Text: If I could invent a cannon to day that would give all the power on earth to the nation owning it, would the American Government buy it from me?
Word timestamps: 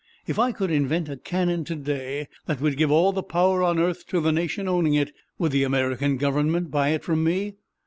If 0.25 0.39
I 0.39 0.51
could 0.51 0.71
invent 0.71 1.09
a 1.09 1.15
cannon 1.15 1.63
to 1.65 1.75
day 1.75 2.27
that 2.47 2.59
would 2.59 2.75
give 2.75 2.89
all 2.89 3.11
the 3.11 3.21
power 3.21 3.61
on 3.61 3.77
earth 3.77 4.07
to 4.07 4.19
the 4.19 4.31
nation 4.31 4.67
owning 4.67 4.95
it, 4.95 5.13
would 5.37 5.51
the 5.51 5.61
American 5.63 6.17
Government 6.17 6.71
buy 6.71 6.89
it 6.89 7.03
from 7.03 7.23
me? 7.23 7.57